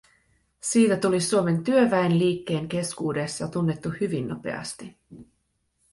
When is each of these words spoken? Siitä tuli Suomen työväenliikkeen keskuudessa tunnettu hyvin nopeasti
Siitä 0.61 0.97
tuli 0.97 1.21
Suomen 1.21 1.63
työväenliikkeen 1.63 2.69
keskuudessa 2.69 3.47
tunnettu 3.47 3.89
hyvin 3.99 4.27
nopeasti 4.27 4.97